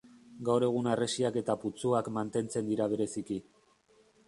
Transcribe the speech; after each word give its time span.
Gaur 0.47 0.63
egun 0.67 0.89
harresiak 0.93 1.37
eta 1.41 1.57
putzuak 1.65 2.09
mantentzen 2.17 2.67
dira 2.73 2.91
bereziki. 2.97 3.41